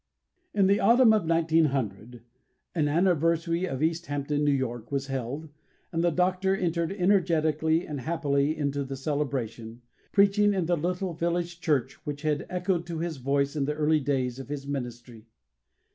In 0.55 0.65
the 0.65 0.79
autumn 0.79 1.13
of 1.13 1.27
1900, 1.29 2.23
an 2.73 2.87
anniversary 2.87 3.65
of 3.67 3.83
East 3.83 4.07
Hampton, 4.07 4.47
N.Y., 4.47 4.79
was 4.89 5.05
held, 5.05 5.49
and 5.91 6.03
the 6.03 6.09
Doctor 6.09 6.55
entered 6.55 6.91
energetically 6.91 7.85
and 7.85 7.99
happily 8.01 8.57
into 8.57 8.83
the 8.83 8.95
celebration, 8.95 9.83
preaching 10.11 10.55
in 10.55 10.65
the 10.65 10.75
little 10.75 11.13
village 11.13 11.59
church 11.61 12.03
which 12.03 12.23
had 12.23 12.47
echoed 12.49 12.87
to 12.87 12.97
his 12.97 13.17
voice 13.17 13.55
in 13.55 13.65
the 13.65 13.75
early 13.75 13.99
days 13.99 14.39
of 14.39 14.49
his 14.49 14.65
ministry. 14.65 15.27